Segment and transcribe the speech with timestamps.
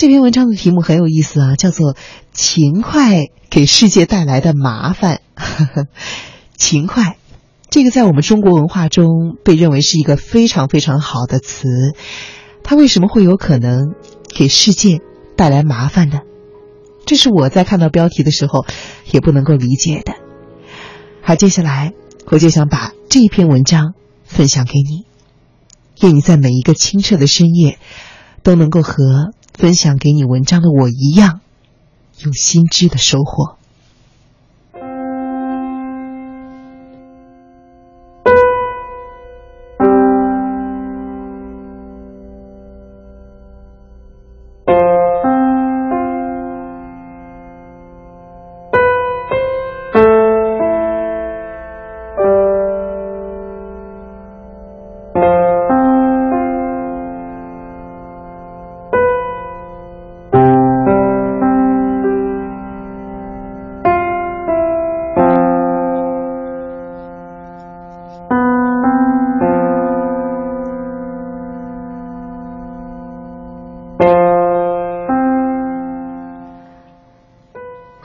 [0.00, 1.94] 这篇文章的题目很有意思啊，叫做
[2.32, 5.20] “勤快给世界带来的麻烦”。
[6.56, 7.18] 勤快，
[7.68, 11.68] 这个在我们中国文化中被认为是一个非常非常好的词。
[12.64, 13.94] 它为什么会有可能
[14.34, 15.00] 给世界
[15.36, 16.20] 带来麻烦呢？
[17.04, 18.64] 这是我在看到标题的时候
[19.10, 20.14] 也不能够理解的。
[21.20, 21.92] 好，接下来
[22.24, 23.92] 我就想把这篇文章
[24.24, 25.04] 分享给你，
[26.00, 27.78] 愿你在每一个清澈的深夜
[28.42, 31.42] 都能够和分享给你文章的我一样，
[32.24, 33.59] 有心知的收获。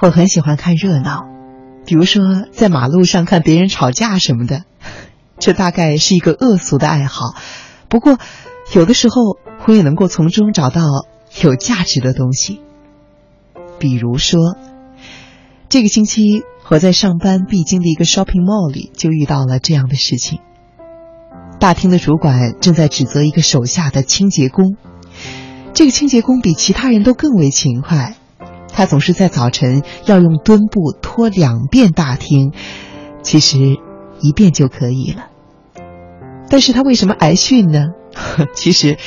[0.06, 1.26] 我很喜欢看热闹，
[1.84, 4.62] 比如说在马路上看别人吵架什么的，
[5.40, 7.34] 这大概是一个恶俗的爱好。
[7.90, 8.20] 不过，
[8.76, 9.16] 有的时候
[9.66, 10.84] 我也能够从中找到
[11.42, 12.62] 有价值的东西。
[13.80, 14.56] 比如说，
[15.70, 20.38] 这个星期我在上班必经的一个 shopping mall 里就遇到了这样的事情。
[21.60, 24.78] 大厅的主管正在指责一个手下的清洁工，
[25.74, 28.16] 这个清洁工比其他人都更为勤快。
[28.76, 32.52] 他总是在早晨要用墩布拖两遍大厅，
[33.22, 33.58] 其实
[34.20, 35.28] 一遍就可以了。
[36.50, 37.86] 但是他为什么挨训呢？
[38.54, 38.98] 其实，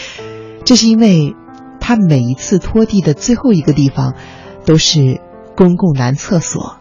[0.64, 1.36] 这是因为
[1.80, 4.14] 他每一次拖地的最后一个地方
[4.64, 5.20] 都是
[5.54, 6.78] 公共男厕所，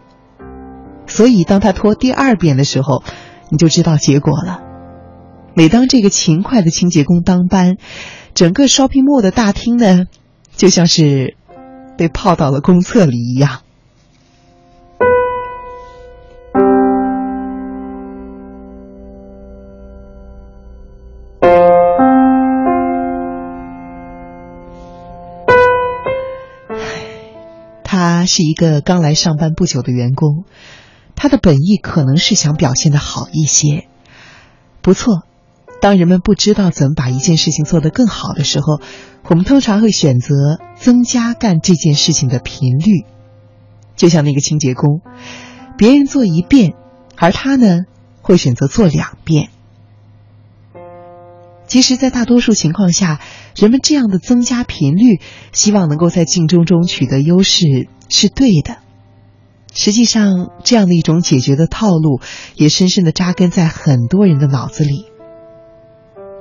[1.06, 3.02] 所以当他拖第二遍的时候，
[3.50, 4.60] 你就知道结果了。
[5.52, 7.76] 每当这个勤快的清洁工当班，
[8.32, 10.06] 整个 shopping mall 的大厅呢，
[10.56, 11.36] 就像是。
[11.98, 13.62] 被泡到了公厕里一样。
[27.82, 30.44] 他是一个刚来上班不久的员工，
[31.16, 33.88] 他的本意可能是想表现的好一些。
[34.82, 35.24] 不错，
[35.80, 38.80] 当人们不知道怎么把一件事情做得更好的时候。
[39.24, 43.04] 我们通常会选择增加干这件事情的频率，
[43.94, 45.02] 就像那个清洁工，
[45.76, 46.72] 别人做一遍，
[47.14, 47.80] 而他呢
[48.22, 49.50] 会选择做两遍。
[51.66, 53.20] 其实，在大多数情况下，
[53.54, 55.20] 人们这样的增加频率，
[55.52, 57.66] 希望能够在竞争中取得优势，
[58.08, 58.78] 是对的。
[59.74, 62.22] 实际上，这样的一种解决的套路，
[62.54, 65.07] 也深深的扎根在很多人的脑子里。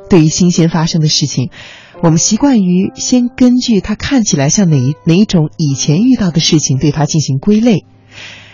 [0.09, 1.51] 对于新鲜发生的事情。
[1.99, 7.85] 我们习惯于先根据它看起来像哪一哪一种以前遇到的事情，对它进行归类，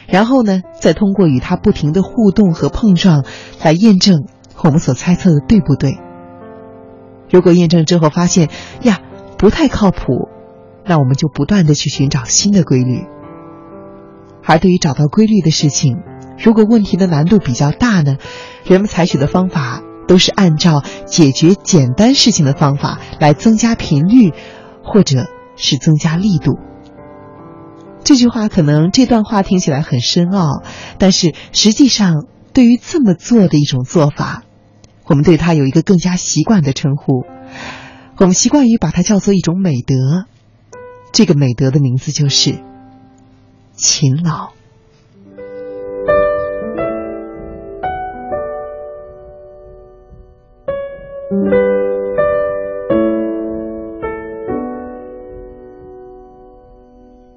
[0.07, 3.25] 然后呢，再通过与它不停的互动和碰撞，
[3.61, 4.23] 来验证
[4.63, 5.97] 我们所猜测的对不对。
[7.29, 8.49] 如果验证之后发现
[8.81, 9.01] 呀
[9.37, 10.29] 不太靠谱，
[10.85, 13.01] 那我们就不断的去寻找新的规律。
[14.45, 15.97] 而对于找到规律的事情，
[16.41, 18.15] 如果问题的难度比较大呢，
[18.63, 19.81] 人们采取的方法。
[20.07, 24.31] 都是按照解决简单事情的方法来增加频率，
[24.83, 26.59] 或者是增加力度。
[28.03, 30.61] 这句话可能这段话听起来很深奥，
[30.97, 34.43] 但是实际上对于这么做的一种做法，
[35.05, 37.25] 我们对它有一个更加习惯的称呼，
[38.17, 40.25] 我们习惯于把它叫做一种美德。
[41.13, 42.59] 这个美德的名字就是
[43.73, 44.49] 勤劳。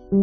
[0.08, 0.22] 勤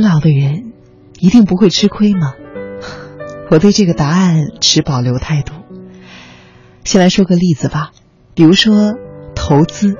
[0.00, 0.72] 劳的人
[1.18, 2.32] 一定不会吃亏吗？
[3.50, 5.52] 我对这个答案持保留态度。
[6.84, 7.90] 先来说个例子吧，
[8.34, 8.94] 比如说
[9.34, 9.98] 投资。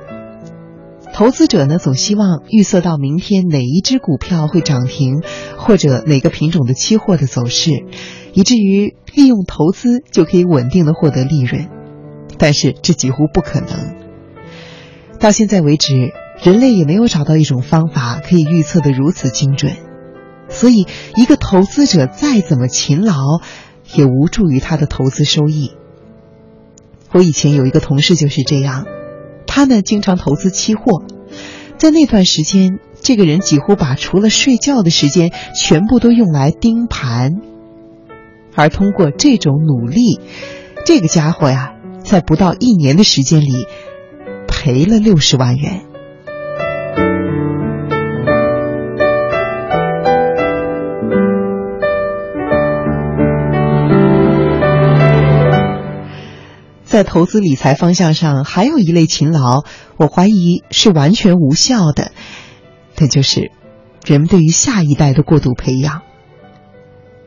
[1.13, 5.21] 投资者呢，总希望预测到明天哪一只股票会涨停，
[5.57, 7.69] 或者哪个品种的期货的走势，
[8.33, 11.69] 以至于利用投资就可以稳定的获得利润。
[12.37, 13.95] 但是这几乎不可能。
[15.19, 15.93] 到现在为止，
[16.41, 19.73] 人类也没有找到一种方法可以预测的如此精准，
[20.49, 23.13] 所以一个投资者再怎么勤劳，
[23.93, 25.73] 也无助于他的投资收益。
[27.11, 28.85] 我以前有一个同事就是这样，
[29.47, 31.03] 他呢经常投资期货，
[31.77, 37.33] 在那段时间，这个人几乎把除了睡觉的时间全部都用来盯盘，
[38.55, 40.19] 而通过这种努力，
[40.85, 41.73] 这个家伙呀，
[42.03, 43.65] 在不到一年的时间里
[44.47, 45.90] 赔了六十万元。
[56.91, 59.63] 在投资理财方向上，还有一类勤劳，
[59.95, 62.11] 我怀疑是完全无效的，
[62.97, 63.49] 那就是
[64.05, 66.01] 人们对于下一代的过度培养。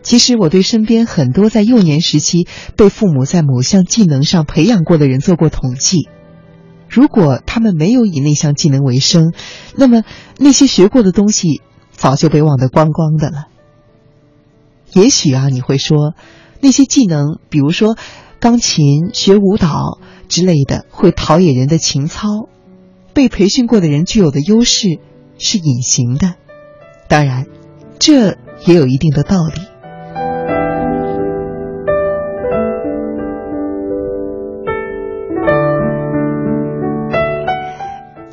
[0.02, 2.46] 其实，我对身边很多在幼年时期
[2.76, 6.10] 被父母在某项技能上培养过的人做过统计，
[6.90, 9.32] 如果他们没有以那项技能为生，
[9.74, 10.02] 那么
[10.36, 13.46] 那些学过的东西早就被忘得光光的了。
[14.92, 16.12] 也许啊，你会说，
[16.60, 17.96] 那些技能，比如说。
[18.44, 19.98] 钢琴、学舞蹈
[20.28, 22.50] 之类的会陶冶人的情操，
[23.14, 24.98] 被培训过的人具有的优势
[25.38, 26.34] 是隐形的。
[27.08, 27.46] 当然，
[27.98, 28.36] 这
[28.66, 29.62] 也有一定的道理。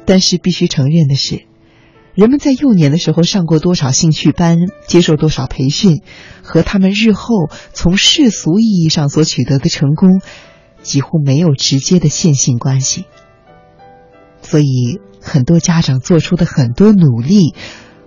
[0.05, 1.50] 但是必须承认的是。
[2.13, 6.01] 人们在幼年的时候上过多少兴趣班，接受多少培训，
[6.43, 10.21] 和他们日后从世俗意义上所取得的成功，
[10.81, 13.05] 几乎没有直接的线性关系。
[14.41, 17.55] 所以，很多家长做出的很多努力，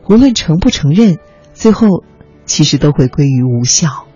[0.06, 1.16] 无论承不承认，
[1.54, 2.04] 最后
[2.44, 4.06] 其实都会归于无效。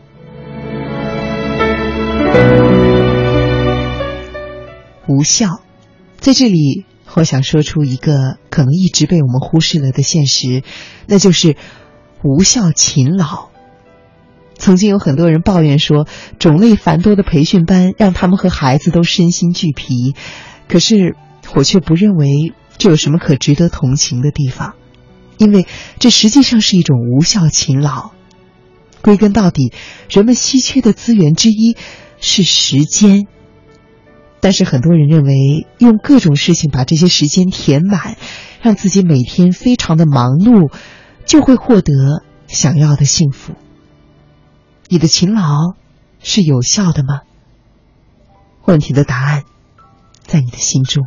[5.09, 5.63] 无效，
[6.19, 6.85] 在这里。
[7.15, 10.63] 我想说出一个可能一直被我们忽视了的现实，
[11.07, 11.57] 那就是
[12.23, 13.49] 无效勤劳。
[14.55, 16.07] 曾经有很多人抱怨说，
[16.39, 20.15] 种类繁多的培训班让他们和孩子都身心俱疲。
[20.69, 21.17] 可是
[21.55, 24.75] 我却不认为这有什么可值得同情的地方，
[25.39, 25.67] 因为
[25.99, 28.11] 这实际上是一种无效勤劳。
[29.01, 29.73] 归根到底，
[30.11, 31.77] 人们稀缺的资源之一
[32.21, 33.29] 是时间。
[34.41, 38.17] 但是很多人认为，用各种事情把这些时间填满，
[38.63, 40.73] 让自己每天非常的忙碌，
[41.27, 43.55] 就会获得想要的幸福。
[44.89, 45.75] 你的勤劳
[46.21, 47.21] 是有效的吗？
[48.65, 49.43] 问题的答案
[50.23, 51.07] 在你的心中。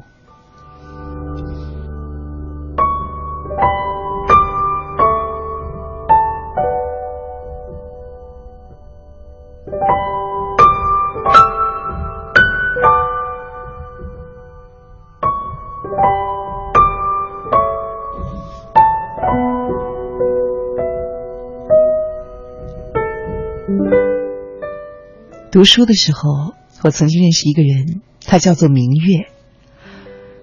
[25.52, 26.54] 读书的时候，
[26.84, 29.26] 我曾经认识一个人，他叫做明月。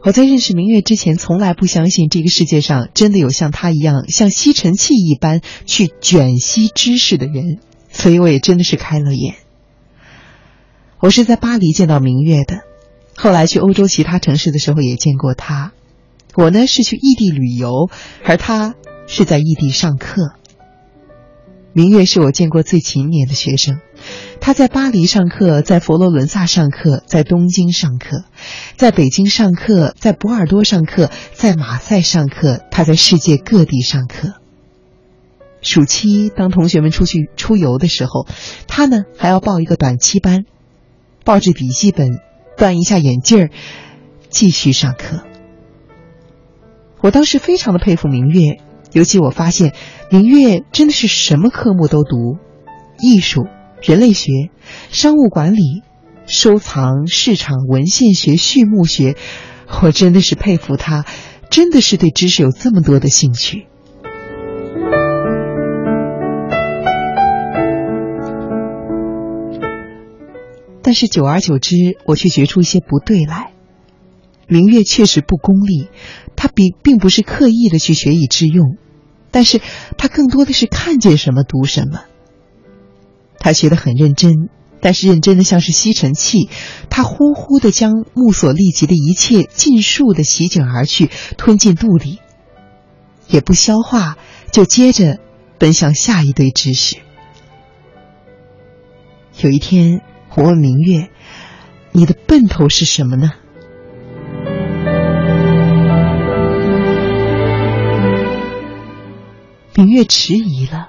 [0.02, 7.58] 我在认识明月之前，从来不相信这个世界上真的有像他一样像吸尘器一般去卷吸知识的人，
[7.90, 9.34] 所以我也真的是开了眼。
[11.00, 12.60] 我是在巴黎见到明月的，
[13.16, 15.72] 后来去欧洲其他城市的时候也见过他。
[16.34, 17.90] 我呢是去异地旅游，
[18.24, 18.74] 而他
[19.06, 20.32] 是在异地上课。
[21.78, 23.78] 明月是我见过最勤勉的学生。
[24.40, 28.24] 他在巴黎上课，在佛罗伦萨上课，在东京上课，
[28.74, 32.60] 在北京上课，在波尔多上课，在马赛上课。
[32.72, 34.32] 他在世界各地上课。
[35.62, 38.26] 暑期当同学们出去出游的时候，
[38.66, 40.46] 他呢还要报一个短期班，
[41.24, 42.18] 抱着笔记本，
[42.56, 43.50] 端一下眼镜儿，
[44.30, 45.22] 继续上课。
[47.02, 48.58] 我当时非常的佩服明月，
[48.92, 49.74] 尤其我发现
[50.10, 52.38] 明月真的是什么科目都读，
[52.98, 53.46] 艺术。
[53.80, 54.50] 人类学、
[54.90, 55.84] 商务管理、
[56.26, 59.14] 收藏、市场、文献学、畜牧学，
[59.82, 61.04] 我真的是佩服他，
[61.48, 63.68] 真的是对知识有这么多的兴趣。
[70.82, 73.52] 但是久而久之，我却觉出一些不对来。
[74.48, 75.88] 明月确实不功利，
[76.34, 78.78] 他并并不是刻意的去学以致用，
[79.30, 79.60] 但是
[79.98, 82.00] 他更多的是看见什么读什么。
[83.38, 84.48] 他学得很认真，
[84.80, 86.48] 但是认真的像是吸尘器，
[86.88, 92.18] 他呼呼的将目所立及的一切尽数的席卷而去，吞进肚里，
[93.28, 94.16] 也不消化，
[94.50, 95.18] 就接着
[95.58, 96.96] 奔向下一堆知识。
[99.42, 100.00] 有一天，
[100.34, 101.10] 我问明月
[101.92, 103.30] ：“你的奔头是什么呢？”
[109.78, 110.88] 明月迟疑了。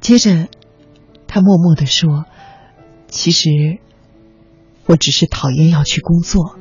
[0.00, 0.48] 接着，
[1.28, 2.24] 他默默的说
[3.06, 3.78] ：“其实，
[4.86, 6.58] 我只是讨厌要去工作。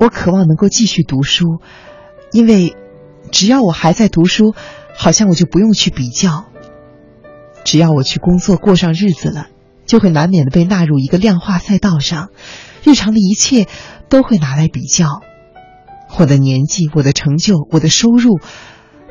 [0.00, 1.60] 我渴望能够继续读书，
[2.32, 2.74] 因为
[3.30, 4.56] 只要我还在读书，
[4.98, 6.46] 好像我就不用去比较。
[7.64, 9.46] 只要我去工作，过上日子了，
[9.86, 12.30] 就会难免的被纳入一个量化赛道上，
[12.82, 13.68] 日常的一切
[14.08, 15.22] 都会拿来比较。
[16.18, 18.40] 我的年纪，我的成就，我的收入。”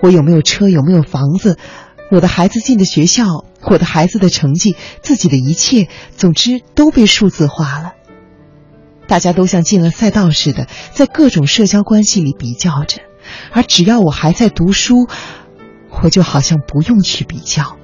[0.01, 0.69] 我有没有车？
[0.69, 1.57] 有没有房子？
[2.11, 7.93] 我的孩子进的学校，我的孩子的成绩，自己的一切，总之都被数字化了。
[9.07, 13.01] 大家都像进了赛道似的，在各种社交关系里比较着，
[13.51, 15.07] 而只要我还在读书，
[16.03, 17.77] 我就好像不用去比较。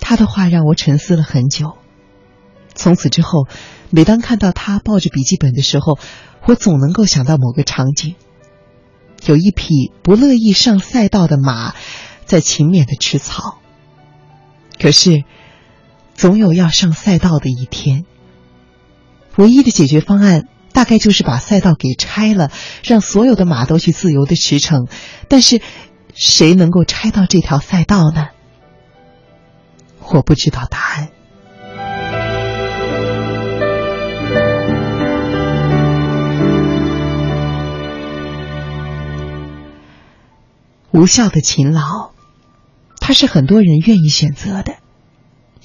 [0.00, 1.76] 他的话让我沉思了很久。
[2.74, 3.46] 从此之后，
[3.90, 5.98] 每当看到他抱着笔记本的时候，
[6.46, 8.16] 我总能够想到某个场景：
[9.26, 11.74] 有一匹不乐意上赛道的马，
[12.24, 13.58] 在勤勉的吃草。
[14.80, 15.24] 可是，
[16.14, 18.04] 总有要上赛道的一天。
[19.36, 22.50] 唯一的解决方案，大概就是把赛道给拆了，
[22.82, 24.88] 让所有的马都去自由的驰骋。
[25.28, 25.60] 但是，
[26.14, 28.28] 谁能够拆到这条赛道呢？
[30.12, 31.08] 我不知道答案。
[40.94, 42.12] 无效的勤劳，
[43.00, 44.76] 它是很多人愿意选择的，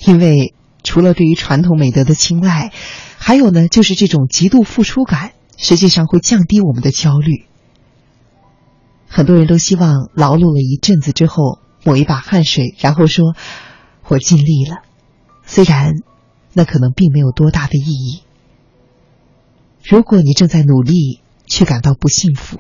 [0.04, 2.74] 因为除了对于传统美德的青睐，
[3.20, 7.46] 还有呢，就是这种极度付出感，实际上会降低我们的焦虑。
[9.08, 13.36] 很多人都希望劳碌了一阵子之后抹一把汗水，然后说
[14.10, 14.78] ：“我尽力了。”
[15.46, 15.94] 虽然
[16.54, 18.24] 那可能并没有多大的意义。
[19.84, 22.58] 如果你正在努力，却感到不幸福。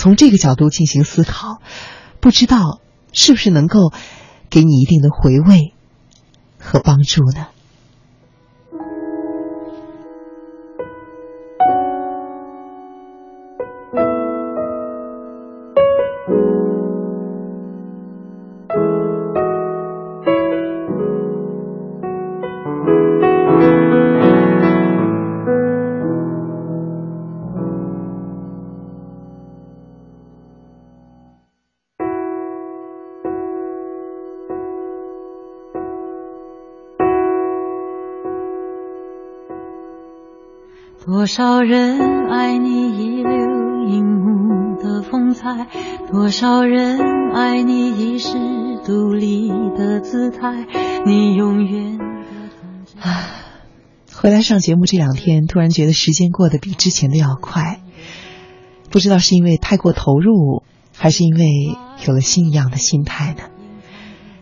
[0.00, 1.60] 从这个角度进行思考，
[2.20, 2.80] 不知道
[3.12, 3.92] 是不是能够
[4.48, 5.74] 给你一定的回味
[6.58, 7.48] 和帮助呢？
[41.06, 43.32] 多少人爱你遗留
[43.88, 45.66] 荧幕的风采，
[46.10, 46.98] 多少人
[47.32, 48.34] 爱你一世
[48.84, 50.66] 独立的姿态，
[51.06, 52.04] 你永远的
[53.00, 53.30] 啊！
[54.14, 57.80] 回来上节目这两天，突然觉得时间过得比之前的要快，
[58.90, 60.62] 不知道是因为太过投入，
[60.94, 61.46] 还是因为
[62.06, 63.44] 有了新一样的心态呢？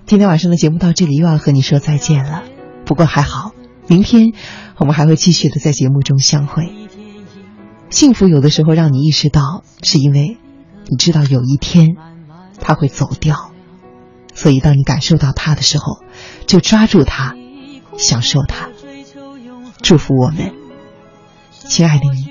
[0.06, 2.42] 今天晚上的节目到这里又要和你说再见了，
[2.84, 3.52] 不过还好，
[3.88, 4.32] 明天。
[4.80, 6.72] 我们还会继续的在节目中相会。
[7.90, 10.38] 幸福有的时候让你意识到，是因为
[10.86, 11.96] 你知道有一天
[12.60, 13.50] 他会走掉，
[14.34, 16.04] 所以当你感受到他的时候，
[16.46, 17.34] 就抓住他，
[17.96, 18.68] 享受他。
[19.82, 20.52] 祝福我们，
[21.50, 22.28] 亲爱的你，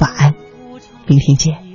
[0.00, 0.34] 晚安，
[1.06, 1.67] 明天见。